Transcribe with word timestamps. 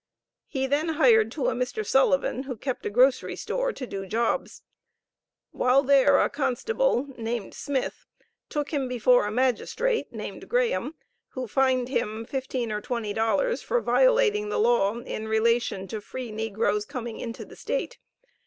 He 0.47 0.65
then 0.65 0.89
hired 0.95 1.31
to 1.33 1.45
a 1.49 1.53
Mr. 1.53 1.85
Sullivan, 1.85 2.41
who 2.45 2.57
kept 2.57 2.87
a 2.87 2.89
grocery 2.89 3.35
store, 3.35 3.71
to 3.73 3.85
do 3.85 4.07
jobs. 4.07 4.63
While 5.51 5.83
there, 5.83 6.19
a 6.19 6.27
constable, 6.27 7.09
named 7.19 7.53
Smith, 7.53 8.07
took 8.49 8.71
him 8.73 8.87
before 8.87 9.27
a 9.27 9.31
magistrate 9.31 10.11
named 10.11 10.49
Graham, 10.49 10.95
who 11.33 11.45
fined 11.45 11.87
him 11.89 12.25
fifteen 12.25 12.71
or 12.71 12.81
twenty 12.81 13.13
dollars 13.13 13.61
for 13.61 13.79
violating 13.79 14.49
the 14.49 14.57
law 14.57 14.97
in 14.97 15.27
relation 15.27 15.87
to 15.89 16.01
free 16.01 16.31
negroes 16.31 16.83
coming 16.83 17.19
into 17.19 17.45
the 17.45 17.55
State. 17.55 17.99